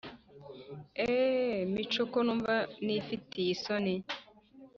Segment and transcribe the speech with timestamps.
[1.03, 2.55] eeeh mico ko numva
[2.85, 3.95] nifitiye isoni